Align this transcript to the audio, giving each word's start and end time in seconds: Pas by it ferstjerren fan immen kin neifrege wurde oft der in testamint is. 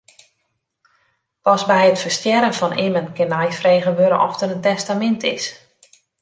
Pas 1.45 1.63
by 1.69 1.83
it 1.91 1.99
ferstjerren 2.03 2.55
fan 2.59 2.79
immen 2.85 3.07
kin 3.17 3.31
neifrege 3.33 3.91
wurde 3.99 4.17
oft 4.27 4.39
der 4.41 4.53
in 4.55 4.63
testamint 4.67 5.21
is. 5.35 5.45